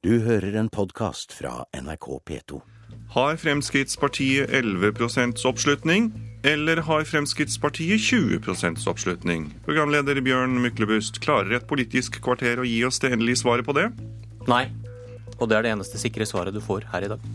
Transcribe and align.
Du 0.00 0.14
hører 0.24 0.54
en 0.56 0.68
podkast 0.72 1.34
fra 1.36 1.66
NRK 1.76 2.06
P2. 2.24 2.60
Har 3.12 3.34
Fremskrittspartiet 3.36 4.48
11 4.48 4.94
oppslutning, 5.44 6.06
eller 6.40 6.80
har 6.86 7.04
Fremskrittspartiet 7.04 8.00
20% 8.00 8.80
oppslutning? 8.88 9.50
Programleder 9.66 10.22
Bjørn 10.24 10.56
Myklebust, 10.64 11.20
klarer 11.20 11.58
et 11.58 11.68
politisk 11.68 12.16
kvarter 12.24 12.62
å 12.62 12.64
gi 12.64 12.78
oss 12.88 13.02
det 13.04 13.12
endelige 13.12 13.42
svaret 13.42 13.68
på 13.68 13.76
det? 13.76 13.90
Nei. 14.48 14.70
Og 15.36 15.52
det 15.52 15.58
er 15.58 15.68
det 15.68 15.74
eneste 15.74 16.00
sikre 16.00 16.24
svaret 16.24 16.56
du 16.56 16.64
får 16.64 16.88
her 16.94 17.04
i 17.04 17.12
dag. 17.12 17.28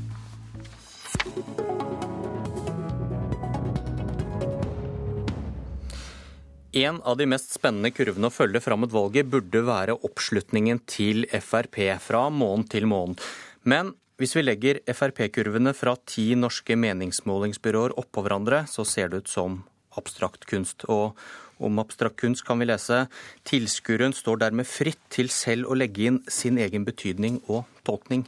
En 6.75 6.97
av 7.07 7.15
de 7.15 7.23
mest 7.31 7.53
spennende 7.55 7.87
kurvene 7.95 8.27
å 8.27 8.33
følge 8.35 8.59
fram 8.59 8.81
mot 8.83 8.91
valget 8.91 9.29
burde 9.31 9.61
være 9.63 9.93
oppslutningen 10.03 10.81
til 10.91 11.23
Frp 11.39 11.77
fra 12.03 12.25
måned 12.27 12.67
til 12.73 12.83
måned. 12.91 13.21
Men 13.63 13.93
hvis 14.19 14.35
vi 14.35 14.43
legger 14.43 14.81
Frp-kurvene 14.91 15.71
fra 15.71 15.93
ti 16.03 16.33
norske 16.35 16.75
meningsmålingsbyråer 16.75 17.95
oppå 18.01 18.25
hverandre, 18.25 18.65
så 18.67 18.83
ser 18.83 19.13
det 19.13 19.23
ut 19.23 19.31
som 19.31 19.61
abstrakt 19.95 20.43
kunst. 20.49 20.83
Og 20.91 21.15
om 21.63 21.79
abstrakt 21.79 22.19
kunst 22.19 22.43
kan 22.43 22.59
vi 22.59 22.67
lese 22.67 23.05
tilskueren 23.47 24.11
står 24.15 24.41
dermed 24.43 24.67
fritt 24.67 24.99
til 25.15 25.31
selv 25.31 25.71
å 25.71 25.77
legge 25.79 26.09
inn 26.09 26.19
sin 26.27 26.59
egen 26.59 26.83
betydning 26.83 27.39
og 27.47 27.63
tolkning. 27.87 28.25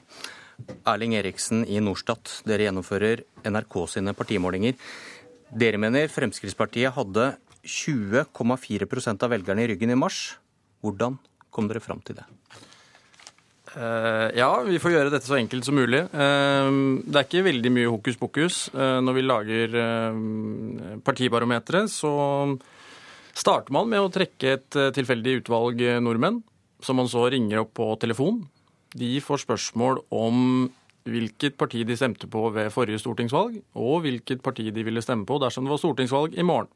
Erling 0.87 1.17
Eriksen 1.19 1.65
i 1.67 1.81
Norstat, 1.83 2.45
dere 2.47 2.69
gjennomfører 2.69 3.25
NRK 3.43 3.77
sine 3.91 4.15
partimålinger. 4.15 4.79
Dere 5.51 5.83
mener 5.83 6.07
Fremskrittspartiet 6.11 6.95
hadde 6.95 7.33
20,4% 7.67 9.27
av 9.27 9.33
velgerne 9.35 9.65
i 9.65 9.69
ryggen 9.73 9.93
i 9.93 9.99
mars. 9.99 10.37
Hvordan 10.83 11.19
kom 11.53 11.69
dere 11.69 11.83
fram 11.83 12.01
til 12.05 12.19
det? 12.19 12.25
Uh, 13.77 14.31
ja, 14.33 14.49
vi 14.65 14.79
får 14.81 14.93
gjøre 14.93 15.11
dette 15.13 15.27
så 15.27 15.37
enkelt 15.37 15.67
som 15.67 15.75
mulig. 15.77 15.99
Uh, 16.09 16.97
det 17.03 17.19
er 17.19 17.27
ikke 17.27 17.45
veldig 17.45 17.71
mye 17.75 17.91
hokus 17.91 18.17
pokus. 18.17 18.61
Uh, 18.73 18.97
når 19.03 19.17
vi 19.17 19.25
lager 19.25 19.77
partibarometeret, 21.05 21.91
så 21.91 22.11
starter 23.37 23.75
man 23.75 23.91
med 23.91 24.01
å 24.01 24.11
trekke 24.13 24.55
et 24.55 24.79
tilfeldig 24.95 25.41
utvalg 25.43 25.83
nordmenn, 26.01 26.41
som 26.81 26.97
man 26.97 27.09
så 27.11 27.27
ringer 27.29 27.61
opp 27.61 27.75
på 27.77 27.91
telefon. 28.01 28.41
De 28.97 29.11
får 29.21 29.43
spørsmål 29.43 30.01
om 30.15 30.69
hvilket 31.07 31.55
parti 31.59 31.83
de 31.87 31.95
stemte 31.95 32.27
på 32.31 32.47
ved 32.55 32.71
forrige 32.73 32.99
stortingsvalg, 33.03 33.59
og 33.77 34.01
hvilket 34.03 34.41
parti 34.43 34.67
de 34.73 34.83
ville 34.83 35.03
stemme 35.03 35.27
på 35.27 35.37
dersom 35.43 35.67
det 35.67 35.75
var 35.75 35.81
stortingsvalg 35.83 36.35
i 36.35 36.45
morgen. 36.47 36.71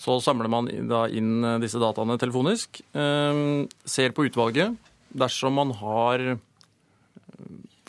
Så 0.00 0.16
samler 0.24 0.48
man 0.48 0.68
da 0.88 1.04
inn 1.12 1.44
eh, 1.44 1.58
disse 1.60 1.80
dataene 1.80 2.16
telefonisk, 2.20 2.80
eh, 2.96 3.42
ser 3.84 4.14
på 4.16 4.24
utvalget. 4.30 4.78
Dersom 5.10 5.58
man 5.60 5.74
har 5.76 6.24
eh, 6.32 6.38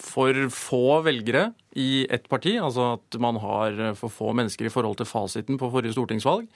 for 0.02 0.36
få 0.52 0.86
velgere 1.06 1.52
i 1.78 2.04
ett 2.12 2.28
parti, 2.28 2.58
altså 2.60 2.96
at 2.98 3.20
man 3.22 3.38
har 3.40 3.96
for 4.00 4.12
få 4.12 4.34
mennesker 4.36 4.68
i 4.68 4.74
forhold 4.74 5.00
til 5.00 5.08
fasiten 5.08 5.62
på 5.62 5.70
forrige 5.72 5.96
stortingsvalg, 5.96 6.50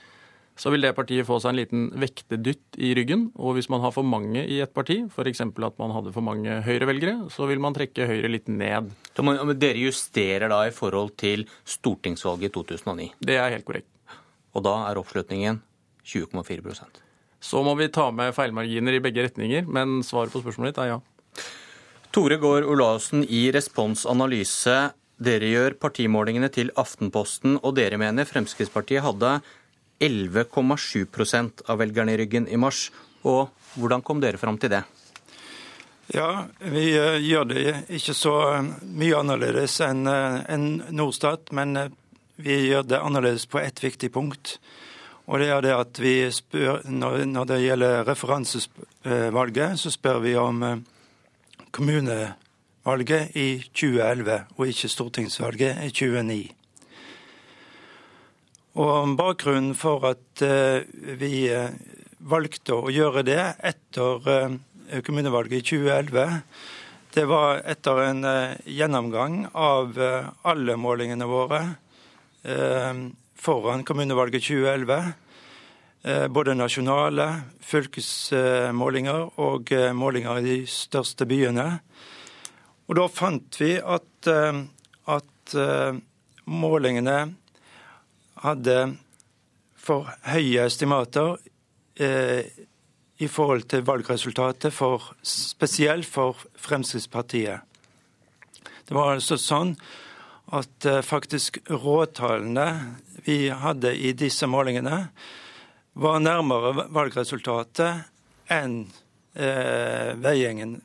så 0.56 0.72
vil 0.72 0.86
det 0.86 0.94
partiet 0.96 1.28
få 1.28 1.38
seg 1.44 1.52
en 1.52 1.60
liten 1.60 1.88
vektedytt 2.00 2.78
i 2.80 2.94
ryggen. 2.96 3.26
Og 3.36 3.58
hvis 3.58 3.68
man 3.72 3.84
har 3.84 3.92
for 3.92 4.08
mange 4.08 4.40
i 4.40 4.62
et 4.64 4.72
parti, 4.76 5.02
f.eks. 5.12 5.44
at 5.44 5.82
man 5.82 5.92
hadde 5.92 6.14
for 6.16 6.24
mange 6.24 6.62
Høyre-velgere, 6.64 7.28
så 7.32 7.48
vil 7.50 7.60
man 7.64 7.76
trekke 7.76 8.08
Høyre 8.08 8.32
litt 8.32 8.48
ned. 8.48 8.88
Dere 9.16 9.84
justerer 9.84 10.48
da 10.52 10.64
i 10.68 10.76
forhold 10.76 11.12
til 11.20 11.44
stortingsvalget 11.68 12.50
i 12.50 12.56
2009? 12.56 13.12
Det 13.20 13.36
er 13.36 13.52
helt 13.58 13.68
korrekt 13.68 13.95
og 14.56 14.64
da 14.66 14.76
er 14.90 15.00
oppslutningen 15.02 15.60
20,4% 16.06 17.02
Så 17.44 17.62
må 17.66 17.76
vi 17.78 17.92
ta 17.94 18.08
med 18.16 18.34
feilmarginer 18.36 18.98
i 18.98 19.04
begge 19.04 19.28
retninger, 19.28 19.68
men 19.68 20.00
svaret 20.04 20.34
på 20.34 20.42
spørsmålet 20.42 20.74
ditt 20.74 20.84
er 20.86 20.94
ja. 20.96 21.00
Tore 22.16 22.40
Gaard 22.40 22.64
Olaussen 22.72 23.26
i 23.28 23.50
Respons 23.52 24.06
Analyse. 24.08 24.94
Dere 25.20 25.50
gjør 25.52 25.76
partimålingene 25.80 26.48
til 26.52 26.72
Aftenposten, 26.80 27.60
og 27.60 27.76
dere 27.76 28.00
mener 28.00 28.28
Fremskrittspartiet 28.28 29.04
hadde 29.04 29.38
11,7 30.04 31.66
av 31.68 31.80
velgerne 31.80 32.16
i 32.16 32.20
ryggen 32.24 32.48
i 32.48 32.60
mars. 32.60 32.88
Og 33.28 33.52
hvordan 33.76 34.04
kom 34.06 34.24
dere 34.24 34.40
fram 34.40 34.58
til 34.62 34.72
det? 34.78 34.86
Ja, 36.14 36.46
vi 36.60 36.92
eh, 36.94 37.18
gjør 37.26 37.48
det 37.50 37.62
ikke 37.98 38.14
så 38.14 38.34
eh, 38.54 38.68
mye 38.94 39.22
annerledes 39.24 39.80
enn 39.82 40.06
eh, 40.06 40.68
Norstat, 40.94 41.50
men 41.56 41.74
vi 42.36 42.66
gjør 42.68 42.84
det 42.84 43.00
annerledes 43.00 43.46
på 43.48 43.60
ett 43.60 43.84
viktig 43.84 44.12
punkt. 44.14 44.58
Og 45.26 45.42
det 45.42 45.50
er 45.50 45.64
det 45.66 45.74
at 45.74 46.00
vi 46.02 46.16
spør, 46.32 46.82
Når 46.86 47.46
det 47.46 47.62
gjelder 47.64 48.04
referansevalget, 48.06 49.80
så 49.80 49.92
spør 49.92 50.20
vi 50.20 50.36
om 50.36 50.64
eh, 50.64 50.78
kommunevalget 51.72 53.36
i 53.36 53.64
2011, 53.74 54.46
og 54.58 54.68
ikke 54.68 54.90
stortingsvalget 54.90 55.82
i 55.84 55.90
2009. 55.90 56.52
Og 58.76 59.18
Bakgrunnen 59.18 59.74
for 59.76 60.06
at 60.06 60.42
eh, 60.42 60.86
vi 61.18 61.48
eh, 61.50 61.74
valgte 62.20 62.78
å 62.78 62.94
gjøre 62.94 63.24
det 63.26 63.42
etter 63.64 64.60
kommunevalget 65.06 65.58
i 65.58 65.66
2011, 65.66 66.42
det 67.16 67.26
var 67.26 67.62
etter 67.66 68.02
en 68.04 68.26
gjennomgang 68.66 69.46
av 69.54 69.94
alle 70.44 70.76
målingene 70.76 71.28
våre 71.30 71.62
foran 73.36 73.84
kommunevalget 73.84 74.44
2011. 74.44 75.14
Eh, 76.06 76.28
både 76.28 76.54
nasjonale 76.54 77.26
fylkesmålinger 77.66 79.40
og 79.42 79.72
eh, 79.74 79.94
målinger 79.94 80.38
i 80.38 80.44
de 80.46 80.58
største 80.70 81.26
byene. 81.26 81.80
Og 82.86 83.00
da 83.00 83.08
fant 83.10 83.58
vi 83.58 83.72
at, 83.82 84.28
at 85.10 85.56
målingene 86.46 87.16
hadde 88.44 88.76
for 89.74 90.12
høye 90.30 90.68
estimater 90.70 91.42
i 93.18 93.28
forhold 93.28 93.66
til 93.74 93.82
valgresultatet, 93.90 94.70
for, 94.74 95.16
spesielt 95.26 96.06
for 96.06 96.38
Fremskrittspartiet. 96.62 97.66
Det 98.86 98.94
var 98.94 99.16
altså 99.16 99.40
sånn 99.42 99.74
at 100.56 100.86
eh, 100.86 101.02
faktisk 101.02 101.58
råtallene 101.70 102.68
vi 103.26 103.50
hadde 103.50 103.96
i 103.96 104.14
disse 104.18 104.48
målingene, 104.48 105.08
var 105.96 106.20
nærmere 106.20 106.88
valgresultatet 106.94 108.52
enn 108.52 108.84
eh, 109.34 110.12
Veigjengen. 110.22 110.78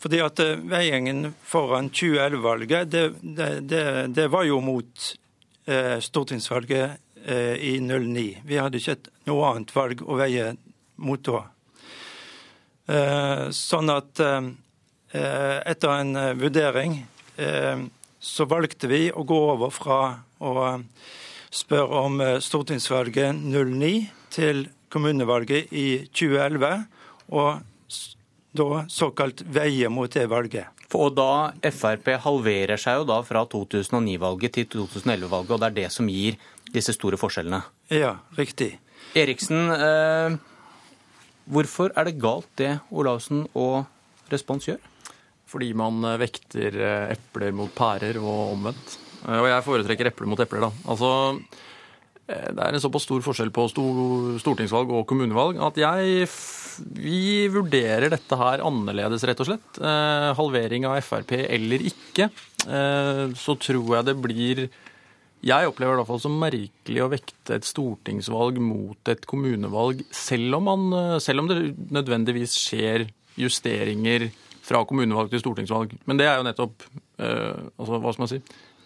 Fordi 0.00 0.20
at 0.24 0.40
eh, 0.42 0.60
Veigjengen 0.68 1.34
foran 1.44 1.90
2011-valget, 1.92 2.90
det, 2.92 3.04
det, 3.22 3.50
det, 3.70 3.84
det, 4.16 4.28
var 4.32 4.48
jo 4.48 4.60
mot 4.64 5.08
eh, 5.68 5.98
stortingsvalget 6.00 6.96
eh, 7.24 7.54
i 7.60 7.76
09. 7.80 8.26
Vi 8.44 8.60
hadde 8.60 8.80
ikke 8.80 8.98
et, 8.98 9.10
noe 9.28 9.52
annet 9.52 9.74
valg 9.76 10.04
å 10.04 10.18
veie 10.20 10.54
mot 11.04 11.24
da. 11.24 11.44
Eh, 12.84 13.48
sånn 13.54 13.92
at 13.92 14.20
etter 15.14 15.92
en 15.94 16.16
vurdering 16.40 16.96
så 18.24 18.46
valgte 18.48 18.88
vi 18.88 19.08
å 19.12 19.24
gå 19.28 19.38
over 19.52 19.72
fra 19.74 19.98
å 20.40 20.54
spørre 21.54 22.00
om 22.06 22.20
eh, 22.24 22.40
stortingsvalget 22.42 23.36
09 23.36 23.92
til 24.34 24.64
kommunevalget 24.92 25.72
i 25.74 25.88
2011, 26.14 26.86
og 27.34 27.60
da 28.54 28.84
såkalt 28.90 29.42
veie 29.50 29.90
mot 29.90 30.10
det 30.10 30.24
valget. 30.30 30.70
Og 30.94 31.10
da 31.16 31.50
Frp 31.74 32.12
halverer 32.22 32.78
seg 32.78 33.00
jo 33.00 33.06
da 33.08 33.18
fra 33.26 33.42
2009-valget 33.50 34.54
til 34.60 34.68
2011-valget, 34.76 35.54
og 35.56 35.60
det 35.60 35.70
er 35.70 35.78
det 35.80 35.88
som 35.90 36.08
gir 36.10 36.38
disse 36.74 36.94
store 36.94 37.18
forskjellene? 37.18 37.64
Ja, 37.92 38.16
riktig. 38.38 38.76
Eriksen, 39.18 39.68
eh, 39.74 40.38
hvorfor 41.50 41.92
er 41.98 42.08
det 42.08 42.20
galt 42.22 42.48
det 42.58 42.76
Olaussen 42.94 43.44
og 43.52 43.84
Respons 44.32 44.70
gjør? 44.70 44.80
Fordi 45.54 45.70
man 45.78 46.02
eh, 46.08 46.18
vekter 46.24 46.80
eh, 46.80 47.12
epler 47.14 47.54
mot 47.54 47.70
pærer 47.74 48.18
og 48.22 48.56
omvendt. 48.56 48.98
Eh, 49.22 49.38
og 49.38 49.48
jeg 49.50 49.66
foretrekker 49.68 50.10
epler 50.10 50.30
mot 50.30 50.42
epler, 50.42 50.66
da. 50.66 50.72
Altså, 50.90 51.12
det 52.24 52.56
er 52.56 52.72
en 52.72 52.80
såpass 52.80 53.04
stor 53.04 53.20
forskjell 53.20 53.50
på 53.52 53.66
stortingsvalg 53.68 54.92
og 54.96 55.02
kommunevalg 55.10 55.58
at 55.60 55.76
jeg 55.76 56.24
vi 56.96 57.44
vurderer 57.52 58.08
dette 58.10 58.38
her 58.40 58.62
annerledes, 58.64 59.22
rett 59.28 59.42
og 59.44 59.46
slett. 59.46 59.76
Halvering 60.38 60.88
av 60.88 60.96
Frp 61.04 61.36
eller 61.44 61.84
ikke, 61.84 62.30
så 62.64 63.54
tror 63.60 63.92
jeg 63.98 64.08
det 64.08 64.16
blir 64.24 64.62
Jeg 65.44 65.68
opplever 65.68 65.92
det 65.92 65.98
i 65.98 66.00
hvert 66.00 66.10
fall 66.14 66.24
som 66.24 66.40
merkelig 66.40 67.04
å 67.04 67.10
vekte 67.12 67.60
et 67.60 67.68
stortingsvalg 67.68 68.56
mot 68.56 69.12
et 69.12 69.28
kommunevalg, 69.28 70.00
selv 70.08 70.58
om, 70.58 70.72
man, 70.72 71.20
selv 71.22 71.44
om 71.44 71.52
det 71.52 71.60
nødvendigvis 71.92 72.56
skjer 72.56 73.04
justeringer 73.36 74.30
fra 74.64 74.84
kommunevalg 74.88 75.32
til 75.32 75.42
stortingsvalg. 75.42 75.96
Men 76.08 76.20
det 76.20 76.28
er 76.28 76.38
jo 76.38 76.46
nettopp 76.46 76.84
eh, 77.20 77.64
altså, 77.78 77.98
hva 77.98 78.14
skal 78.14 78.24
man 78.24 78.32
si, 78.32 78.40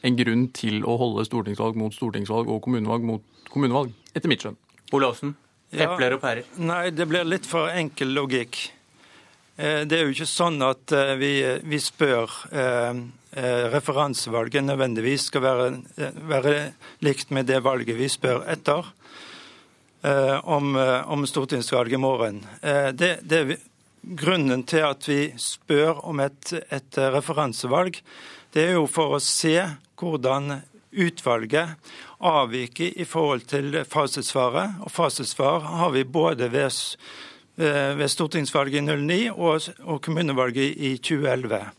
en 0.06 0.16
grunn 0.19 0.46
til 0.54 0.80
å 0.86 0.96
holde 1.00 1.26
stortingsvalg 1.26 1.78
mot 1.78 1.94
stortingsvalg 1.94 2.50
og 2.50 2.62
kommunevalg 2.64 3.06
mot 3.06 3.44
kommunevalg, 3.52 3.94
etter 4.14 4.30
mitt 4.30 4.44
skjønn. 4.44 4.58
Olaussen, 4.94 5.36
epler 5.75 6.16
og 6.16 6.22
pærer? 6.22 6.48
Ja, 6.56 6.64
nei, 6.70 6.82
det 6.94 7.08
blir 7.10 7.26
litt 7.28 7.46
for 7.48 7.70
enkel 7.72 8.14
logikk. 8.16 8.60
Det 9.58 9.90
er 9.90 10.04
jo 10.04 10.12
ikke 10.12 10.28
sånn 10.30 10.62
at 10.62 10.92
vi, 11.19 11.32
vi 11.66 11.80
spør 11.82 12.30
referansevalget 13.72 14.62
nødvendigvis 14.62 15.25
skal 15.32 15.42
være, 15.42 15.64
være, 16.30 16.52
likt 17.02 17.34
med 17.34 17.50
det 17.50 17.58
valget 17.66 17.98
vi 17.98 18.06
spør 18.12 18.46
etter 18.54 18.86
om, 20.46 20.78
om 20.78 21.26
stortingsvalget 21.26 21.98
i 21.98 22.00
morgen. 22.04 22.38
Det, 22.94 23.16
det, 23.26 23.58
grunnen 24.02 24.64
til 24.68 24.84
at 24.86 25.08
vi 25.08 25.20
spør 25.40 26.04
om 26.08 26.20
et, 26.24 26.52
et 26.70 26.98
referansevalg, 27.14 28.00
det 28.54 28.64
er 28.64 28.76
jo 28.78 28.86
for 28.90 29.16
å 29.16 29.22
se 29.22 29.56
hvordan 29.98 30.60
utvalget 30.98 31.76
avviker 32.18 32.96
i 32.96 33.04
forhold 33.04 33.46
til 33.50 33.80
fasitsvaret. 33.88 34.78
Og 34.84 34.92
fasitsvar 34.92 35.60
har 35.60 35.90
vi 35.94 36.04
både 36.04 36.48
ved, 36.52 36.72
eh, 37.58 37.98
ved 37.98 38.08
stortingsvalget 38.08 38.82
i 38.82 38.96
09 38.96 39.30
og, 39.30 39.68
og 39.84 40.02
kommunevalget 40.02 40.76
i 40.76 40.96
2011. 40.96 41.70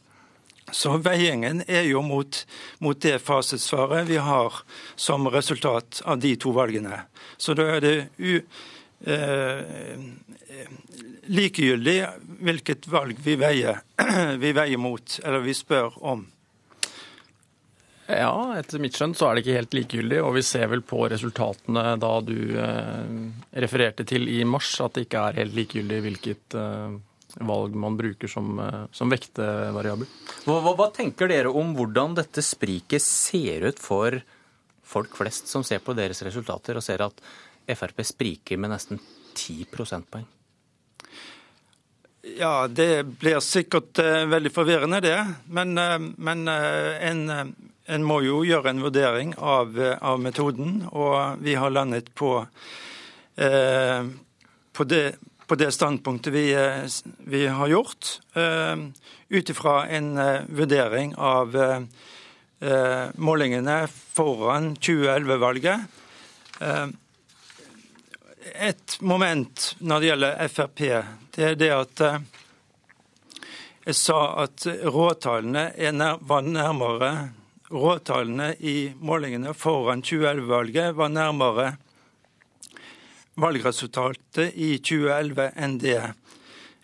Så 0.72 0.98
veiingen 1.02 1.64
er 1.68 1.88
jo 1.90 2.02
mot, 2.06 2.46
mot, 2.80 3.02
det 3.02 3.22
fasitsvaret 3.26 4.08
vi 4.08 4.18
har 4.18 4.54
som 4.96 5.28
resultat 5.28 6.02
av 6.06 6.20
de 6.20 6.36
to 6.36 6.54
valgene. 6.54 7.02
Så 7.38 7.56
da 7.58 7.66
er 7.76 7.82
det 7.82 7.96
u, 8.18 8.42
likegyldig 11.30 11.94
hvilket 12.44 12.88
valg 12.92 13.22
vi 13.24 13.38
veier, 13.40 13.80
vi 14.44 14.52
veier 14.52 14.82
mot, 14.82 15.20
eller 15.24 15.46
vi 15.46 15.56
spør 15.56 15.96
om. 16.04 16.26
Ja, 18.10 18.56
etter 18.58 18.82
mitt 18.82 18.98
skjønn 18.98 19.14
så 19.14 19.28
er 19.28 19.38
det 19.38 19.44
ikke 19.44 19.58
helt 19.60 19.76
likegyldig. 19.78 20.22
Og 20.26 20.34
vi 20.40 20.42
ser 20.46 20.72
vel 20.72 20.82
på 20.82 21.04
resultatene 21.12 21.94
da 22.02 22.14
du 22.26 22.38
eh, 22.58 23.12
refererte 23.62 24.06
til 24.10 24.26
i 24.34 24.42
mars, 24.50 24.72
at 24.82 24.98
det 24.98 25.06
ikke 25.06 25.28
er 25.28 25.38
helt 25.44 25.54
likegyldig 25.58 26.00
hvilket 26.08 26.58
eh, 26.58 26.96
valg 27.46 27.78
man 27.78 28.00
bruker 28.00 28.32
som, 28.32 28.58
eh, 28.64 28.82
som 28.98 29.14
vektevariabel. 29.14 30.10
Hva, 30.48 30.58
hva, 30.58 30.74
hva, 30.80 30.90
tenker 30.96 31.30
dere 31.30 31.54
om 31.54 31.76
hvordan 31.78 32.18
dette 32.18 32.42
spriket 32.46 33.06
ser 33.06 33.68
ut 33.70 33.84
for 33.84 34.18
folk 34.90 35.14
flest 35.20 35.52
som 35.52 35.62
ser 35.62 35.84
på 35.86 35.94
deres 35.94 36.24
resultater 36.26 36.80
og 36.80 36.82
ser 36.82 37.06
at 37.06 37.22
Frp 37.76 38.04
spriker 38.06 38.58
med 38.58 38.74
nesten 38.74 39.00
10 39.34 39.70
prosentpoeng? 39.74 40.28
Ja, 42.38 42.68
det 42.68 43.04
blir 43.22 43.40
sikkert 43.42 44.00
uh, 44.04 44.26
veldig 44.30 44.52
forvirrende, 44.54 45.00
det. 45.02 45.18
Men, 45.48 45.78
uh, 45.78 45.98
men 46.18 46.48
uh, 46.48 46.98
en, 47.06 47.54
en 47.90 48.06
må 48.06 48.20
jo 48.26 48.44
gjøre 48.46 48.74
en 48.74 48.84
vurdering 48.84 49.34
av, 49.38 49.78
av 50.02 50.20
metoden, 50.22 50.84
og 50.92 51.42
vi 51.44 51.56
har 51.58 51.74
landet 51.74 52.12
på, 52.14 52.36
eh, 53.36 54.06
på, 54.78 54.86
det, 54.86 55.04
på 55.48 55.58
det, 55.58 55.72
standpunktet 55.74 56.34
vi, 56.34 56.46
vi 57.34 57.46
har 57.48 57.72
gjort, 57.72 58.20
eh, 58.38 58.86
ut 59.30 59.50
ifra 59.50 59.88
en 59.88 60.18
eh, 60.18 60.46
vurdering 60.62 61.16
av 61.18 61.58
eh, 61.58 63.06
målingene 63.18 63.82
foran 63.90 64.76
2011-valget. 64.78 66.02
Eh, 66.62 66.88
et 68.40 68.98
moment 69.02 69.76
når 69.80 70.00
det 70.00 70.12
gjelder 70.12 70.48
Frp, 70.48 70.84
det 71.36 71.46
er 71.52 71.58
det 71.60 71.72
at 71.76 72.04
eh, 72.06 72.22
jeg 73.90 73.98
sa 73.98 74.20
at 74.44 74.68
råtallene 74.86 76.12
var 76.30 76.46
nærmere 76.46 77.12
råtallene 77.70 78.54
i 78.60 78.92
målingene 79.00 79.54
foran 79.58 80.04
2011-valget 80.06 80.96
var 80.98 81.10
nærmere 81.14 81.72
valgresultatet 83.40 84.56
i 84.56 84.76
2011 84.78 85.52
enn 85.56 85.78
det, 85.82 86.00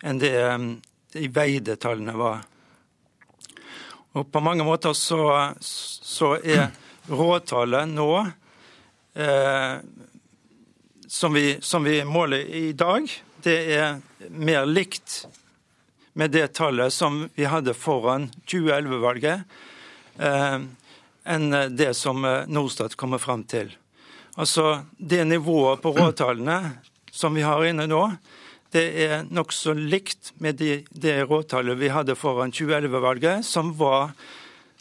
enn 0.02 0.20
det 0.22 0.36
de 1.16 1.28
veide 1.32 1.76
tallene 1.80 2.14
var. 2.16 2.44
Og 4.16 4.30
På 4.32 4.40
mange 4.40 4.64
måter 4.64 4.96
så, 4.96 5.52
så 5.60 6.36
er 6.40 6.70
råtallet 7.12 7.90
nå 7.92 8.10
eh, 8.24 9.74
som, 11.08 11.32
vi, 11.32 11.58
som 11.60 11.84
vi 11.84 12.04
måler 12.04 12.38
i 12.38 12.72
dag, 12.72 13.08
det 13.42 13.56
er 13.76 13.98
mer 14.30 14.66
likt 14.66 15.26
med 16.16 16.32
det 16.34 16.48
tallet 16.56 16.92
som 16.92 17.26
vi 17.34 17.44
hadde 17.44 17.74
foran 17.76 18.30
2011-valget. 18.48 19.42
Eh, 20.18 20.58
enn 21.26 21.50
det 21.76 21.92
som 21.98 22.24
eh, 22.24 22.46
Norstat 22.48 22.96
kommer 22.96 23.18
fram 23.18 23.44
til. 23.44 23.74
Altså, 24.36 24.86
Det 24.98 25.24
nivået 25.24 25.82
på 25.82 25.92
råtallene 25.92 26.78
som 27.12 27.34
vi 27.34 27.44
har 27.44 27.64
inne 27.64 27.86
nå, 27.88 28.02
det 28.72 28.86
er 29.06 29.28
nokså 29.30 29.72
likt 29.76 30.32
med 30.42 30.58
de, 30.60 30.82
det 30.90 31.22
råtallet 31.28 31.78
vi 31.80 31.92
hadde 31.92 32.16
foran 32.18 32.52
2011-valget, 32.52 33.46
som 33.46 33.72
var 33.78 34.10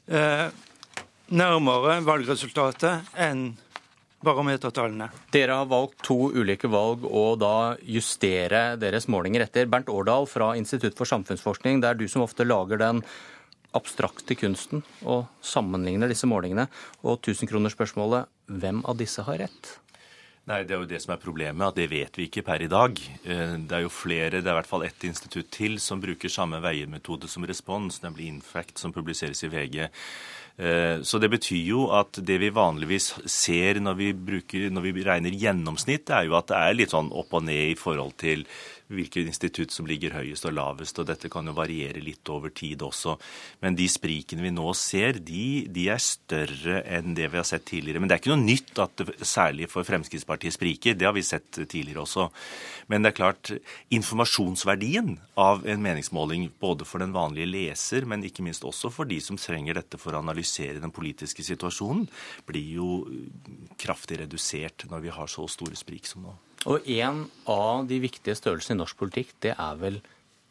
eh, 0.07 0.49
nærmere 1.31 1.99
valgresultatet 2.05 3.15
enn 3.15 3.53
barometertallene. 4.25 5.07
Dere 5.33 5.59
har 5.61 5.69
valgt 5.69 6.01
to 6.07 6.31
ulike 6.33 6.69
valg 6.71 7.05
å 7.05 7.27
da 7.39 7.75
justere 7.85 8.75
deres 8.81 9.07
målinger 9.11 9.45
etter. 9.45 9.69
Bernt 9.69 9.91
Årdal 9.93 10.27
fra 10.29 10.51
Institutt 10.59 10.97
for 10.97 11.09
samfunnsforskning, 11.09 11.79
det 11.83 11.91
er 11.91 12.01
du 12.01 12.07
som 12.11 12.25
ofte 12.25 12.47
lager 12.47 12.81
den 12.81 13.03
abstrakte 13.75 14.37
kunsten 14.39 14.83
og 15.03 15.25
sammenligner 15.43 16.11
disse 16.11 16.27
målingene. 16.29 16.67
Og 17.03 17.19
tusenkronersspørsmålet 17.27 18.29
hvem 18.51 18.83
av 18.87 18.99
disse 18.99 19.25
har 19.27 19.43
rett? 19.45 19.75
Nei, 20.45 20.61
Det 20.63 20.75
er 20.75 20.81
jo 20.83 20.85
det 20.85 21.01
som 21.01 21.15
er 21.15 21.21
problemet, 21.21 21.65
at 21.65 21.75
det 21.75 21.89
vet 21.89 22.17
vi 22.19 22.27
ikke 22.27 22.43
per 22.45 22.61
i 22.61 22.69
dag. 22.69 22.99
Eh, 23.25 23.55
det 23.65 23.73
er 23.73 23.81
jo 23.81 23.89
flere, 23.89 24.43
det 24.43 24.45
er 24.45 24.53
i 24.53 24.59
hvert 24.59 24.69
fall 24.69 24.85
ett 24.85 25.03
institutt 25.03 25.49
til 25.49 25.79
som 25.81 26.01
bruker 26.01 26.29
samme 26.29 26.59
veiemetode 26.61 27.27
som 27.27 27.43
respons, 27.43 27.97
nemlig 28.03 28.27
Infact, 28.29 28.77
som 28.77 28.93
publiseres 28.93 29.41
i 29.41 29.49
VG. 29.49 29.89
Eh, 30.55 31.01
så 31.03 31.19
det 31.19 31.27
betyr 31.33 31.63
jo 31.67 31.81
at 31.91 32.15
det 32.23 32.37
vi 32.39 32.51
vanligvis 32.55 33.09
ser 33.27 33.81
når 33.83 33.97
vi, 33.99 34.11
bruker, 34.15 34.69
når 34.71 34.85
vi 34.87 35.03
regner 35.03 35.35
gjennomsnitt, 35.35 36.11
er 36.15 36.29
jo 36.29 36.37
at 36.39 36.47
det 36.51 36.61
er 36.61 36.77
litt 36.79 36.95
sånn 36.95 37.11
opp 37.11 37.35
og 37.35 37.43
ned 37.49 37.73
i 37.73 37.79
forhold 37.79 38.15
til 38.21 38.45
hvilket 38.91 39.25
institutt 39.25 39.73
som 39.73 39.87
ligger 39.89 40.13
høyest 40.13 40.45
og 40.45 40.55
lavest. 40.55 40.99
og 40.99 41.07
Dette 41.09 41.29
kan 41.31 41.47
jo 41.47 41.55
variere 41.57 42.03
litt 42.03 42.27
over 42.29 42.53
tid 42.53 42.83
også. 42.85 43.15
Men 43.63 43.77
de 43.77 43.87
sprikene 43.89 44.45
vi 44.45 44.53
nå 44.53 44.67
ser, 44.77 45.19
de, 45.25 45.65
de 45.71 45.87
er 45.89 46.01
større 46.01 46.81
enn 46.85 47.15
det 47.17 47.29
vi 47.31 47.39
har 47.39 47.47
sett 47.47 47.65
tidligere. 47.69 48.01
Men 48.01 48.11
det 48.11 48.17
er 48.17 48.23
ikke 48.23 48.33
noe 48.35 48.45
nytt 48.45 48.81
at 48.83 49.01
det 49.01 49.17
særlig 49.25 49.69
for 49.71 49.87
Fremskrittspartiet 49.87 50.55
spriker. 50.55 50.97
Det 50.97 51.09
har 51.09 51.15
vi 51.17 51.25
sett 51.25 51.49
tidligere 51.57 52.05
også. 52.05 52.29
Men 52.91 53.01
det 53.01 53.13
er 53.13 53.17
klart, 53.17 53.53
informasjonsverdien 53.95 55.15
av 55.41 55.65
en 55.65 55.81
meningsmåling, 55.81 56.51
både 56.61 56.85
for 56.87 57.01
den 57.01 57.15
vanlige 57.15 57.49
leser, 57.49 58.05
men 58.05 58.25
ikke 58.25 58.45
minst 58.45 58.65
også 58.67 58.91
for 58.93 59.09
de 59.09 59.17
som 59.23 59.39
trenger 59.41 59.79
dette 59.79 59.99
for 60.01 60.13
å 60.13 60.21
analysere 60.21 60.81
den 60.83 60.93
politiske 60.93 61.45
situasjonen, 61.45 62.05
blir 62.45 62.73
jo 62.77 62.89
kraftig 63.81 64.21
redusert 64.21 64.85
når 64.91 65.07
vi 65.07 65.15
har 65.15 65.31
så 65.31 65.47
store 65.49 65.77
sprik 65.79 66.05
som 66.09 66.27
nå. 66.27 66.35
Og 66.65 66.87
en 66.89 67.25
av 67.51 67.85
de 67.89 67.99
viktige 68.01 68.37
størrelsene 68.37 68.79
i 68.79 68.81
norsk 68.81 68.97
politikk, 68.97 69.35
det 69.45 69.53
er 69.53 69.77
vel 69.81 69.99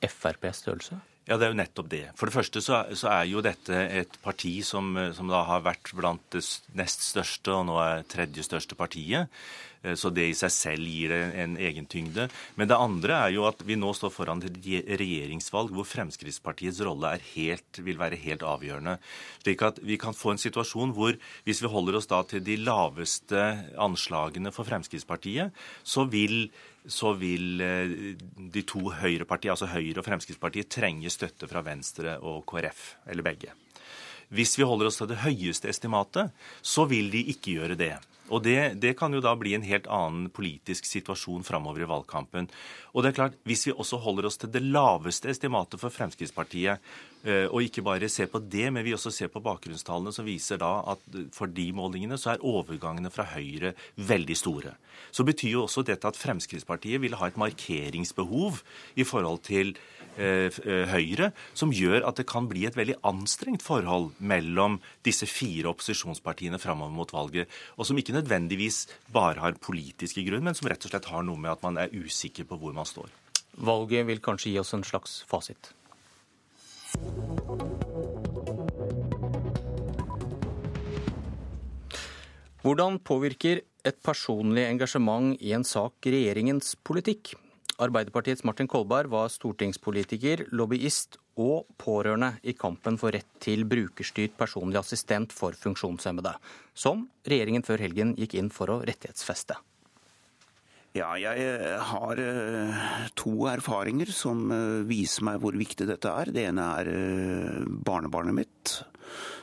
FrPs 0.05 0.63
størrelse? 0.63 1.01
Ja, 1.25 1.39
det 1.41 1.47
er 1.47 1.55
jo 1.55 1.57
nettopp 1.57 1.87
det. 1.89 2.03
For 2.21 2.29
det 2.29 2.37
første 2.37 2.61
så, 2.61 2.83
så 2.93 3.09
er 3.09 3.29
jo 3.31 3.41
dette 3.45 3.79
et 3.97 4.19
parti 4.21 4.59
som, 4.67 4.91
som, 5.17 5.31
da 5.33 5.41
har 5.49 5.63
vært 5.65 5.95
blant 5.97 6.25
det 6.35 6.43
nest 6.77 7.07
største, 7.07 7.55
og 7.55 7.65
nå 7.71 7.79
er 7.81 8.05
tredje 8.13 8.45
største 8.45 8.77
partiet. 8.77 9.33
Eh, 9.81 9.95
så 9.97 10.11
det 10.13 10.27
i 10.29 10.35
seg 10.37 10.53
selv 10.53 10.91
gir 10.91 11.15
det 11.15 11.23
en 11.41 11.57
egen 11.57 11.89
tyngde. 11.89 12.27
Men 12.61 12.69
det 12.69 12.77
andre 12.77 13.23
er 13.23 13.33
jo 13.39 13.47
at 13.49 13.65
vi 13.65 13.79
nå 13.81 13.95
står 13.97 14.13
foran 14.13 14.45
et 14.45 14.59
regjeringsvalg 15.01 15.73
hvor 15.73 15.89
Fremskrittspartiets 15.89 16.83
rolle 16.85 17.15
helt, 17.33 17.81
vil 17.81 18.01
være 18.01 18.21
helt 18.21 18.45
avgjørende. 18.45 18.99
Slik 19.41 19.65
at 19.65 19.81
vi 19.81 19.97
kan 20.01 20.17
få 20.17 20.35
en 20.35 20.45
situasjon 20.45 20.93
hvor 20.93 21.17
hvis 21.49 21.65
vi 21.65 21.73
holder 21.73 22.03
oss 22.03 22.11
da 22.13 22.21
til 22.29 22.45
de 22.45 22.59
laveste 22.61 23.49
anslagene 23.81 24.53
for 24.53 24.69
Fremskrittspartiet, 24.69 25.57
så 25.89 26.05
vil 26.05 26.51
så 26.87 27.15
vil 27.17 27.61
eh, 27.65 27.93
de 28.37 28.63
to 28.69 28.91
høyrepartiene, 28.93 29.55
altså 29.55 29.71
Høyre 29.73 30.03
og 30.03 30.07
Fremskrittspartiet, 30.07 30.71
trenge 30.73 31.13
støtte 31.13 31.49
fra 31.51 31.63
Venstre 31.65 32.19
og 32.21 32.45
KrF, 32.49 32.83
eller 33.09 33.27
begge. 33.27 33.55
Hvis 34.35 34.57
vi 34.59 34.67
holder 34.67 34.89
oss 34.89 34.99
til 35.01 35.11
det 35.11 35.21
høyeste 35.23 35.69
estimatet, 35.71 36.33
så 36.65 36.87
vil 36.91 37.11
de 37.13 37.23
ikke 37.33 37.59
gjøre 37.59 37.79
det. 37.79 37.95
Og 38.33 38.41
det, 38.45 38.81
det, 38.81 38.95
kan 38.97 39.13
jo 39.13 39.21
da 39.21 39.35
bli 39.37 39.53
en 39.57 39.67
helt 39.67 39.89
annen 39.93 40.31
politisk 40.33 40.87
situasjon 40.89 41.45
framover 41.45 41.85
i 41.85 41.89
valgkampen. 41.89 42.49
Og 42.95 43.03
det 43.05 43.11
er 43.11 43.19
klart, 43.19 43.37
Hvis 43.45 43.67
vi 43.67 43.73
også 43.73 43.99
holder 44.01 44.27
oss 44.27 44.39
til 44.41 44.53
det 44.53 44.63
laveste 44.63 45.29
estimatet 45.29 45.81
for 45.81 45.93
Fremskrittspartiet, 45.93 46.81
eh, 47.25 47.47
og 47.51 47.63
ikke 47.63 47.85
bare 47.85 48.09
ser 48.09 48.31
på 48.33 48.41
det, 48.41 48.73
men 48.73 48.85
vi 48.85 48.95
også 48.95 49.13
ser 49.13 49.29
på 49.29 49.43
bakgrunnstallene, 49.45 50.13
som 50.13 50.25
viser 50.25 50.57
da 50.57 50.81
at 50.95 51.01
for 51.33 51.47
de 51.47 51.71
målingene 51.73 52.17
så 52.17 52.33
er 52.33 52.45
overgangene 52.45 53.13
fra 53.13 53.27
Høyre 53.35 53.75
veldig 53.97 54.37
store. 54.37 54.77
Så 55.13 55.25
betyr 55.25 55.59
jo 55.59 55.67
også 55.67 55.85
dette 55.85 56.09
at 56.09 56.17
Fremskrittspartiet 56.17 57.03
vil 57.03 57.19
ha 57.21 57.29
et 57.29 57.41
markeringsbehov 57.41 58.63
i 58.97 59.05
forhold 59.05 59.45
til 59.45 59.77
Eh, 60.15 60.47
eh, 60.47 60.85
Høyre, 60.87 61.33
som 61.59 61.73
gjør 61.75 62.05
at 62.07 62.21
det 62.21 62.29
kan 62.31 62.47
bli 62.47 62.69
et 62.69 62.77
veldig 62.79 63.01
anstrengt 63.03 63.65
forhold 63.67 64.13
mellom 64.23 64.77
disse 65.03 65.27
fire 65.27 65.73
opposisjonspartiene 65.73 66.61
framover 66.63 66.95
mot 66.95 67.11
valget, 67.11 67.51
og 67.75 67.89
som 67.89 67.99
ikke 67.99 68.14
nødvendigvis 68.15 68.85
bare 69.13 69.43
har 69.43 69.61
politiske 69.61 70.25
grunn, 70.27 70.45
men 70.47 70.57
som 70.57 70.71
rett 70.71 70.87
og 70.87 70.95
slett 70.95 71.11
har 71.11 71.27
noe 71.27 71.41
med 71.41 71.53
at 71.55 71.65
man 71.67 71.79
er 71.83 71.95
usikker 71.95 72.49
på 72.49 72.59
hvor 72.61 72.75
man 72.77 72.89
står. 72.89 73.11
Valget 73.55 74.07
vil 74.09 74.23
kanskje 74.23 74.55
gi 74.55 74.61
oss 74.63 74.75
en 74.75 74.87
slags 74.87 75.23
fasit. 75.31 75.73
Hvordan 82.65 82.97
påvirker 83.05 83.61
et 83.85 83.99
personlig 84.01 84.65
engasjement 84.65 85.35
i 85.37 85.53
en 85.53 85.67
sak 85.69 86.07
regjeringens 86.09 86.73
politikk? 86.81 87.35
Arbeiderpartiets 87.83 88.45
Martin 88.47 88.71
Kolberg 88.71 89.11
var 89.13 89.29
stortingspolitiker, 89.29 90.47
lobbyist 90.55 91.19
og 91.41 91.69
pårørende 91.81 92.37
i 92.47 92.55
kampen 92.59 92.99
for 93.01 93.15
rett 93.15 93.29
til 93.43 93.67
brukerstyrt 93.69 94.37
personlig 94.39 94.81
assistent 94.81 95.35
for 95.35 95.57
funksjonshemmede, 95.59 96.35
som 96.75 97.09
regjeringen 97.27 97.67
før 97.67 97.83
helgen 97.85 98.15
gikk 98.19 98.39
inn 98.39 98.51
for 98.55 98.71
å 98.71 98.83
rettighetsfeste. 98.87 99.59
Ja, 100.95 101.09
jeg 101.19 101.43
eh, 101.43 101.81
har 101.91 102.21
eh, 102.23 102.83
to 103.19 103.49
erfaringer 103.51 104.13
som 104.15 104.45
eh, 104.55 104.85
viser 104.87 105.27
meg 105.27 105.41
hvor 105.43 105.57
viktig 105.59 105.89
dette 105.91 106.13
er. 106.23 106.31
Det 106.31 106.45
ene 106.47 106.67
er 106.79 106.91
barnebarnet 107.67 108.37
mitt, 108.37 108.75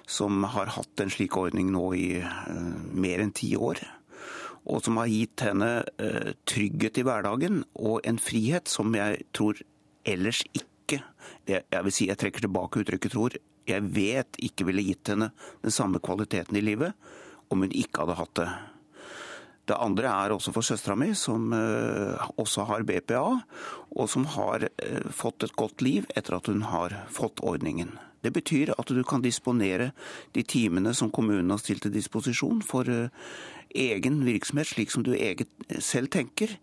som 0.07 0.45
har 0.47 0.71
hatt 0.77 1.03
en 1.03 1.11
slik 1.11 1.35
ordning 1.35 1.73
nå 1.73 1.89
i 1.99 2.07
mer 2.95 3.23
enn 3.25 3.35
ti 3.35 3.51
år. 3.59 3.83
Og 4.71 4.79
som 4.85 5.01
har 5.01 5.11
gitt 5.11 5.43
henne 5.43 5.69
trygghet 6.47 7.01
i 7.01 7.03
hverdagen 7.03 7.63
og 7.81 7.99
en 8.07 8.21
frihet 8.21 8.71
som 8.71 8.93
jeg 8.95 9.25
tror 9.35 9.59
ellers 10.07 10.45
ikke 10.53 10.70
Jeg 11.47 11.83
vil 11.85 11.93
si, 11.95 12.09
jeg 12.09 12.19
trekker 12.19 12.45
tilbake 12.45 12.83
uttrykket 12.83 13.13
'tror'. 13.13 13.39
Jeg 13.67 13.81
vet 13.93 14.37
ikke 14.41 14.65
ville 14.65 14.83
gitt 14.83 15.07
henne 15.07 15.31
den 15.61 15.71
samme 15.71 15.99
kvaliteten 16.01 16.57
i 16.57 16.65
livet 16.65 16.93
om 17.53 17.61
hun 17.61 17.71
ikke 17.71 18.01
hadde 18.03 18.17
hatt 18.17 18.35
det. 18.39 18.49
Det 19.69 19.77
andre 19.77 20.09
er 20.09 20.33
også 20.33 20.53
for 20.55 20.65
søstera 20.65 20.95
mi, 20.97 21.11
som 21.17 21.51
eh, 21.53 22.29
også 22.41 22.65
har 22.69 22.85
BPA, 22.87 23.25
og 23.93 24.09
som 24.09 24.25
har 24.33 24.65
eh, 24.71 25.09
fått 25.13 25.45
et 25.45 25.55
godt 25.59 25.83
liv 25.85 26.07
etter 26.15 26.39
at 26.39 26.49
hun 26.49 26.65
har 26.71 26.95
fått 27.13 27.43
ordningen. 27.45 27.93
Det 28.21 28.33
betyr 28.33 28.73
at 28.77 28.89
du 28.89 29.01
kan 29.07 29.23
disponere 29.23 29.91
de 30.35 30.43
timene 30.45 30.93
som 30.97 31.09
kommunen 31.13 31.53
har 31.53 31.61
stilt 31.61 31.85
til 31.85 31.93
disposisjon 31.93 32.61
for 32.65 32.89
eh, 32.89 33.13
egen 33.71 34.19
virksomhet, 34.25 34.73
slik 34.73 34.91
som 34.93 35.05
du 35.05 35.13
selv 35.79 36.11
tenker. 36.11 36.57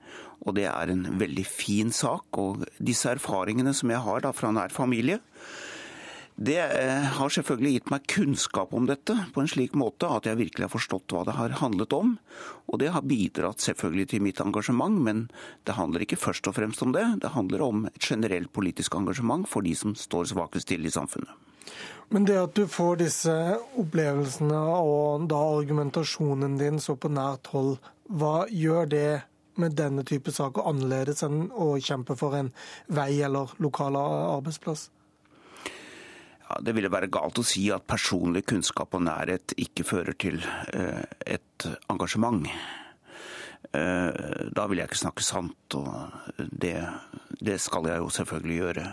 Og 0.45 0.59
det 0.59 0.67
er 0.71 0.93
en 0.93 1.07
veldig 1.19 1.47
fin 1.49 1.95
sak. 1.95 2.29
Og 2.37 2.67
disse 2.79 3.11
erfaringene 3.11 3.73
som 3.75 3.91
jeg 3.95 4.05
har 4.05 4.29
fra 4.37 4.53
nær 4.55 4.75
familie, 4.75 5.23
det 6.39 6.59
eh, 6.63 7.07
har 7.19 7.33
selvfølgelig 7.35 7.73
gitt 7.75 7.89
meg 7.91 8.05
kunnskap 8.07 8.75
om 8.77 8.85
dette 8.87 9.15
på 9.35 9.43
en 9.43 9.49
slik 9.51 9.73
måte 9.75 10.07
at 10.07 10.29
jeg 10.29 10.39
virkelig 10.39 10.69
har 10.69 10.71
forstått 10.71 11.11
hva 11.11 11.25
det 11.27 11.35
har 11.35 11.57
handlet 11.59 11.95
om. 11.97 12.13
Og 12.71 12.79
det 12.79 12.93
har 12.95 13.03
bidratt 13.03 13.65
selvfølgelig 13.65 14.13
til 14.13 14.23
mitt 14.23 14.39
engasjement, 14.45 15.01
men 15.03 15.25
det 15.67 15.75
handler 15.75 16.05
ikke 16.05 16.21
først 16.21 16.47
og 16.47 16.55
fremst 16.55 16.85
om 16.87 16.93
det. 16.95 17.03
Det 17.25 17.33
handler 17.35 17.65
om 17.67 17.89
et 17.91 17.99
generelt 17.99 18.53
politisk 18.55 18.95
engasjement 18.95 19.49
for 19.51 19.67
de 19.67 19.75
som 19.75 19.97
står 19.99 20.31
svakest 20.31 20.71
til 20.71 20.87
i 20.87 20.93
samfunnet. 20.95 21.33
Men 22.15 22.29
det 22.29 22.37
at 22.41 22.55
du 22.55 22.69
får 22.71 23.01
disse 23.03 23.35
opplevelsene 23.77 24.61
og 24.79 25.27
da 25.29 25.41
argumentasjonen 25.59 26.55
din 26.61 26.79
så 26.81 26.95
på 26.95 27.11
nært 27.11 27.51
hold, 27.51 27.75
hva 28.07 28.47
gjør 28.47 28.87
det 28.95 29.11
med 29.59 29.75
denne 29.75 30.07
type 30.07 30.31
saker 30.33 30.71
annerledes 30.71 31.25
enn 31.27 31.51
å 31.51 31.73
kjempe 31.83 32.15
for 32.17 32.39
en 32.39 32.53
vei 32.87 33.11
eller 33.27 33.51
lokal 33.59 33.99
arbeidsplass? 33.99 34.87
Ja, 36.49 36.63
det 36.65 36.73
ville 36.79 36.89
være 36.89 37.11
galt 37.13 37.39
å 37.41 37.45
si 37.45 37.67
at 37.75 37.85
personlig 37.89 38.47
kunnskap 38.49 38.95
og 38.97 39.05
nærhet 39.05 39.53
ikke 39.61 39.85
fører 39.85 40.17
til 40.17 40.41
eh, 40.73 41.05
et 41.37 41.67
engasjement. 41.93 42.47
Eh, 43.77 44.23
da 44.57 44.65
vil 44.71 44.81
jeg 44.81 44.89
ikke 44.89 45.03
snakke 45.03 45.27
sant, 45.27 45.77
og 45.77 46.39
det, 46.39 46.79
det 47.45 47.59
skal 47.61 47.91
jeg 47.91 48.01
jo 48.01 48.09
selvfølgelig 48.17 48.59
gjøre. 48.63 48.87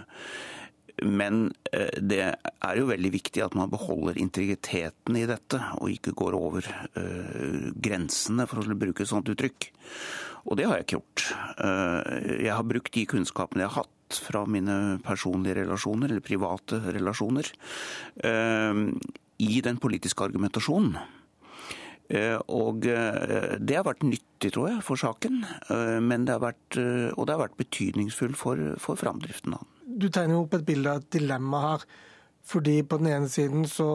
Men 1.07 1.47
eh, 1.71 1.95
det 2.03 2.21
er 2.27 2.75
jo 2.81 2.91
veldig 2.91 3.13
viktig 3.15 3.45
at 3.45 3.55
man 3.55 3.71
beholder 3.71 4.19
integriteten 4.19 5.15
i 5.15 5.23
dette, 5.29 5.61
og 5.79 5.95
ikke 5.95 6.11
går 6.11 6.35
over 6.35 6.67
grensene, 7.79 8.49
for 8.51 8.59
å 8.59 8.79
bruke 8.83 9.07
et 9.07 9.13
sånt 9.13 9.31
uttrykk. 9.31 9.71
Og 10.43 10.59
det 10.59 10.67
har 10.67 10.77
jeg 10.77 10.89
ikke 10.89 10.99
gjort. 10.99 11.21
Jeg 12.35 12.51
har 12.53 12.67
brukt 12.67 12.93
de 12.93 13.07
kunnskapene 13.09 13.63
jeg 13.63 13.71
har 13.71 13.85
hatt 13.85 13.94
fra 14.13 14.45
mine 14.45 14.99
personlige 15.03 15.61
relasjoner, 15.63 16.11
eller 16.11 16.25
private 16.25 16.79
relasjoner, 16.93 17.51
eh, 18.23 18.81
i 19.37 19.61
den 19.61 19.77
politiske 19.77 20.23
argumentasjonen. 20.23 20.97
Eh, 22.09 22.37
og 22.53 22.85
eh, 22.85 23.55
det 23.59 23.79
har 23.79 23.87
vært 23.87 24.05
nyttig, 24.05 24.53
tror 24.53 24.69
jeg, 24.69 24.83
for 24.85 25.01
saken. 25.01 25.41
Det 25.67 26.41
vært, 26.41 26.77
og 26.77 27.25
det 27.25 27.33
har 27.33 27.41
vært 27.47 27.57
betydningsfullt 27.57 28.37
for, 28.37 28.61
for 28.81 28.99
framdriften. 28.99 29.57
Du 29.85 30.09
tegner 30.09 30.37
opp 30.37 30.53
et 30.53 30.67
bilde 30.67 30.91
av 30.91 31.01
et 31.01 31.15
dilemma 31.17 31.63
her. 31.69 31.87
Fordi 32.45 32.83
på 32.85 32.99
den 33.01 33.09
ene 33.09 33.29
siden 33.31 33.65
så 33.65 33.89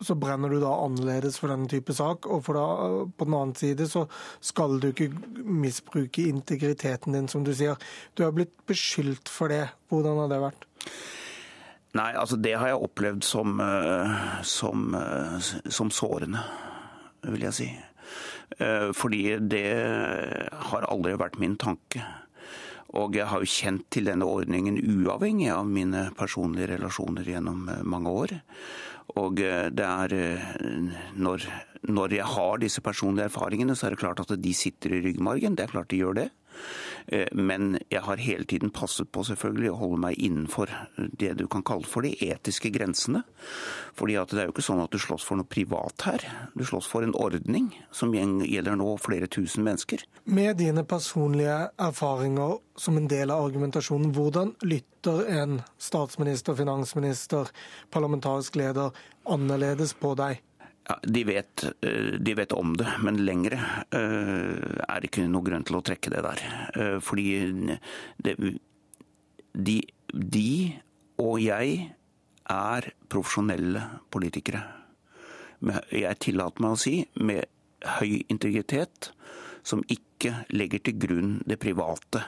så 0.00 0.16
brenner 0.18 0.52
du 0.52 0.58
da 0.60 0.72
annerledes 0.84 1.38
for 1.40 1.52
denne 1.52 1.68
type 1.70 1.94
sak. 1.96 2.28
Og 2.28 2.48
da, 2.52 2.66
på 3.16 3.28
den 3.28 3.36
annen 3.36 3.56
side 3.58 3.88
så 3.90 4.06
skal 4.44 4.80
du 4.82 4.90
ikke 4.90 5.10
misbruke 5.44 6.26
integriteten 6.28 7.16
din, 7.16 7.28
som 7.32 7.44
du 7.46 7.54
sier. 7.56 7.78
Du 8.14 8.26
har 8.26 8.34
blitt 8.36 8.54
beskyldt 8.68 9.30
for 9.32 9.52
det. 9.52 9.66
Hvordan 9.92 10.24
har 10.24 10.32
det 10.32 10.42
vært? 10.48 10.66
Nei, 11.96 12.12
altså 12.12 12.36
det 12.36 12.56
har 12.58 12.68
jeg 12.72 12.84
opplevd 12.84 13.24
som, 13.24 13.60
eh, 13.60 14.42
som, 14.44 14.94
eh, 14.94 15.38
som 15.70 15.90
sårende, 15.90 16.42
vil 17.22 17.46
jeg 17.48 17.54
si. 17.54 17.68
Eh, 18.58 18.92
fordi 18.92 19.38
det 19.48 19.72
har 20.52 20.86
aldri 20.90 21.16
vært 21.16 21.38
min 21.38 21.56
tanke. 21.56 22.04
Og 22.94 23.16
jeg 23.16 23.26
har 23.26 23.40
jo 23.42 23.50
kjent 23.50 23.90
til 23.90 24.04
denne 24.04 24.24
ordningen 24.24 24.78
uavhengig 24.78 25.50
av 25.52 25.66
mine 25.66 26.10
personlige 26.16 26.76
relasjoner 26.76 27.24
gjennom 27.24 27.68
mange 27.82 28.08
år. 28.08 28.40
Og 29.14 29.40
eh, 29.40 29.68
det 29.70 29.86
er 29.86 30.14
eh, 30.16 30.48
når, 31.14 31.46
når, 31.88 32.16
jeg 32.18 32.26
har 32.34 32.58
disse 32.62 32.82
personlige 32.84 33.30
erfaringene, 33.30 33.76
så 33.76 33.86
er 33.86 33.94
det 33.94 34.02
klart 34.02 34.20
at 34.24 34.34
de 34.42 34.54
sitter 34.54 34.96
i 34.96 35.02
ryggmargen. 35.06 35.56
Det 35.56 35.66
er 35.66 35.74
klart 35.76 35.90
de 35.92 36.02
gjør 36.02 36.18
det. 36.22 36.28
Eh, 37.06 37.28
men 37.32 37.78
jeg 37.90 38.02
har 38.06 38.22
hele 38.22 38.46
tiden 38.48 38.72
passet 38.74 39.10
på 39.12 39.24
selvfølgelig 39.26 39.72
å 39.72 39.78
holde 39.80 40.00
meg 40.06 40.18
innenfor 40.18 40.72
det 40.96 41.34
du 41.40 41.46
kan 41.50 41.64
kalle 41.66 41.86
for 41.88 42.06
de 42.06 42.14
etiske 42.28 42.72
grensene. 42.74 43.22
Fordi 43.96 44.18
at 44.20 44.32
det 44.34 44.42
er 44.42 44.50
jo 44.50 44.56
ikke 44.56 44.66
sånn 44.66 44.82
at 44.82 44.92
du 44.92 45.00
slåss 45.00 45.26
for 45.26 45.40
noe 45.40 45.48
privat 45.48 46.06
her. 46.08 46.24
Du 46.54 46.64
slåss 46.66 46.88
for 46.90 47.06
en 47.06 47.14
ordning 47.16 47.70
som 47.94 48.14
gjelder 48.14 48.78
nå 48.78 48.90
flere 49.02 49.30
tusen 49.30 49.64
mennesker. 49.66 50.02
Med 50.24 50.58
dine 50.60 50.84
personlige 50.88 51.58
erfaringer 51.78 52.58
som 52.76 52.98
en 52.98 53.08
del 53.08 53.32
av 53.32 53.46
argumentasjonen, 53.46 54.12
hvordan 54.16 54.54
lytter 54.66 55.24
en 55.40 55.60
statsminister, 55.80 56.56
finansminister, 56.58 57.48
parlamentarisk 57.94 58.58
leder 58.60 58.92
annerledes 59.24 59.94
på 59.96 60.12
deg? 60.18 60.42
De, 60.86 61.24
vet, 61.26 61.64
eh, 61.82 62.14
de, 62.22 62.34
vet, 62.38 62.52
om 62.54 62.76
det, 62.78 62.86
men 63.02 63.18
lengre 63.26 63.58
uh, 63.90 64.84
er 64.86 65.00
det 65.02 65.08
ikke 65.10 65.26
noe 65.26 65.42
grunn 65.46 65.66
til 65.66 65.80
å 65.80 65.82
trekke 65.82 66.12
det 66.14 66.22
der. 66.22 66.42
Uh, 66.76 66.98
fordi 67.02 67.26
det, 68.22 68.36
de, 69.50 69.76
de, 70.14 70.48
og 71.18 71.40
jeg 71.42 71.88
er 72.54 72.90
profesjonelle 73.10 73.82
politikere. 74.14 74.62
Jeg 75.90 76.22
tillater 76.22 76.62
meg 76.62 76.76
å 76.76 76.80
si 76.80 77.00
med 77.18 77.50
høy 77.98 78.22
integritet, 78.30 79.10
som 79.66 79.82
ikke 79.90 80.44
legger 80.54 80.84
til 80.86 81.00
grunn 81.02 81.32
det 81.48 81.58
private. 81.62 82.22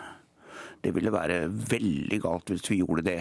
Det 0.83 0.93
ville 0.95 1.13
være 1.13 1.41
veldig 1.49 2.21
galt 2.23 2.53
hvis 2.53 2.69
vi 2.71 2.81
gjorde 2.81 3.07
det. 3.09 3.21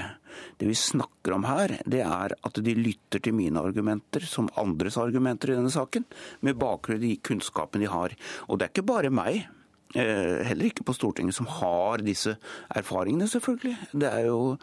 Det 0.59 0.69
vi 0.69 0.77
snakker 0.77 1.35
om 1.37 1.47
her, 1.49 1.77
det 1.89 2.03
er 2.05 2.35
at 2.37 2.61
de 2.63 2.77
lytter 2.77 3.23
til 3.23 3.35
mine 3.37 3.61
argumenter 3.61 4.25
som 4.29 4.51
andres 4.59 4.99
argumenter 5.01 5.51
i 5.51 5.57
denne 5.57 5.73
saken, 5.73 6.05
med 6.45 6.59
bakgrunn 6.61 7.05
i 7.07 7.17
kunnskapen 7.17 7.83
de 7.83 7.91
har. 7.91 8.13
Og 8.47 8.59
det 8.59 8.67
er 8.67 8.75
ikke 8.75 8.91
bare 8.93 9.13
meg. 9.13 9.47
Eh, 9.95 10.43
heller 10.43 10.67
ikke 10.67 10.83
på 10.83 10.93
Stortinget, 10.93 11.35
som 11.37 11.47
har 11.47 12.03
disse 12.03 12.33
erfaringene, 12.75 13.27
selvfølgelig. 13.31 13.75
Det 13.95 14.09
er 14.09 14.25
jo 14.27 14.57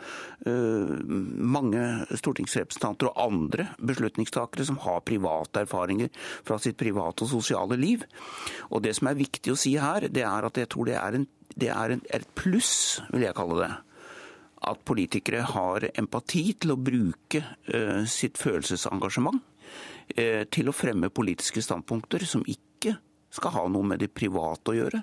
uh, 0.47 0.91
mange 1.57 1.81
stortingsrepresentanter 2.13 3.09
og 3.09 3.23
andre 3.25 3.71
beslutningstakere 3.81 4.67
som 4.69 4.77
har 4.85 5.01
private 5.09 5.65
erfaringer 5.65 6.13
fra 6.45 6.59
sitt 6.61 6.77
private 6.77 7.25
og 7.25 7.33
sosiale 7.33 7.79
liv. 7.81 8.05
Og 8.69 8.85
det 8.85 8.93
som 8.99 9.09
er 9.09 9.23
viktig 9.23 9.55
å 9.55 9.59
si 9.59 9.79
her, 9.81 10.11
det 10.13 10.27
er 10.29 10.51
at 10.51 10.61
jeg 10.61 10.69
tror 10.75 10.93
det 10.93 11.01
er 11.01 11.17
en 11.17 11.27
det 11.55 11.71
er 11.73 11.97
et 11.97 12.29
pluss, 12.39 13.01
vil 13.13 13.27
jeg 13.27 13.37
kalle 13.37 13.61
det. 13.63 13.73
At 14.65 14.85
politikere 14.89 15.45
har 15.53 15.89
empati 15.93 16.47
til 16.61 16.75
å 16.75 16.81
bruke 16.81 17.43
uh, 17.69 18.05
sitt 18.09 18.41
følelsesengasjement 18.41 19.41
uh, 19.41 20.43
til 20.51 20.71
å 20.71 20.77
fremme 20.77 21.13
politiske 21.13 21.63
standpunkter 21.65 22.25
som 22.29 22.45
ikke 22.49 22.97
skal 23.35 23.55
ha 23.57 23.65
noe 23.71 23.87
med 23.87 24.03
det 24.03 24.13
private 24.15 24.73
å 24.73 24.79
gjøre, 24.79 25.03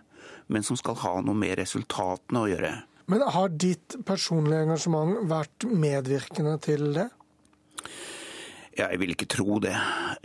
men 0.53 0.63
som 0.65 0.79
skal 0.79 0.97
ha 1.03 1.17
noe 1.25 1.37
med 1.37 1.57
resultatene 1.59 2.45
å 2.45 2.49
gjøre. 2.51 2.71
Men 3.11 3.25
har 3.33 3.51
ditt 3.59 3.97
personlige 4.07 4.63
engasjement 4.67 5.25
vært 5.27 5.65
medvirkende 5.67 6.55
til 6.63 6.91
det? 6.95 7.09
Jeg 8.77 8.99
vil 9.01 9.11
ikke 9.11 9.27
tro 9.27 9.57
det 9.63 9.73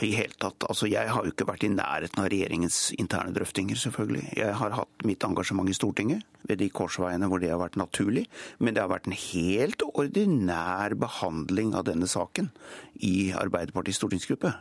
i 0.07 0.13
hele 0.15 0.37
tatt. 0.39 0.69
Altså, 0.71 0.87
jeg 0.87 1.11
har 1.11 1.25
jo 1.25 1.33
ikke 1.33 1.49
vært 1.49 1.67
i 1.67 1.73
nærheten 1.73 2.23
av 2.23 2.29
regjeringens 2.31 2.93
interne 2.95 3.35
drøftinger, 3.35 3.79
selvfølgelig. 3.81 4.25
Jeg 4.39 4.55
har 4.61 4.77
hatt 4.79 5.07
mitt 5.09 5.27
engasjement 5.27 5.71
i 5.71 5.75
Stortinget 5.77 6.23
ved 6.47 6.61
de 6.61 6.69
korsveiene 6.71 7.27
hvor 7.31 7.43
det 7.43 7.51
har 7.51 7.61
vært 7.61 7.79
naturlig. 7.81 8.27
Men 8.63 8.77
det 8.77 8.85
har 8.85 8.93
vært 8.93 9.09
en 9.11 9.19
helt 9.19 9.83
ordinær 9.89 10.95
behandling 11.01 11.75
av 11.75 11.89
denne 11.89 12.07
saken 12.11 12.53
i 13.05 13.33
Arbeiderpartiets 13.37 13.99
stortingsgruppe. 14.01 14.53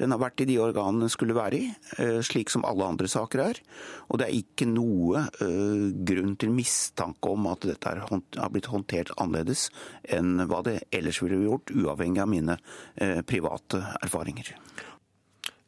Den 0.00 0.12
har 0.14 0.20
vært 0.20 0.42
i 0.42 0.48
de 0.48 0.56
organene 0.62 1.06
den 1.06 1.12
skulle 1.12 1.36
være 1.36 1.58
i, 1.60 1.68
eh, 1.98 2.20
slik 2.24 2.50
som 2.52 2.64
alle 2.64 2.88
andre 2.88 3.08
saker 3.10 3.42
er. 3.42 3.60
Og 4.08 4.20
det 4.20 4.26
er 4.26 4.38
ikke 4.38 4.68
noe 4.70 5.26
uh, 5.42 5.86
grunn 6.08 6.36
til 6.40 6.52
mistanke 6.54 7.30
om 7.30 7.48
at 7.50 7.66
dette 7.66 7.92
har 7.92 8.50
blitt 8.52 8.70
håndtert 8.70 9.12
annerledes 9.20 9.68
enn 10.08 10.46
hva 10.46 10.62
det 10.66 10.78
ellers 10.94 11.20
ville 11.22 11.42
gjort, 11.42 11.72
uavhengig 11.74 12.22
av 12.22 12.30
mine 12.30 12.56
uh, 12.56 13.22
private 13.26 13.82
erfaringer. 14.02 14.54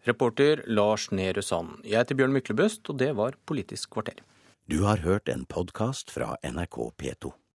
Reporter 0.09 0.63
Lars 0.67 1.11
Nehru 1.11 1.43
Sand. 1.43 1.83
Jeg 1.85 2.01
heter 2.01 2.17
Bjørn 2.17 2.33
Myklebust, 2.33 2.89
og 2.89 3.01
det 3.03 3.11
var 3.19 3.37
Politisk 3.45 3.93
kvarter. 3.97 4.23
Du 4.69 4.83
har 4.85 5.05
hørt 5.05 5.29
en 5.29 5.45
podkast 5.49 6.11
fra 6.13 6.35
NRK 6.45 6.79
P2. 7.01 7.33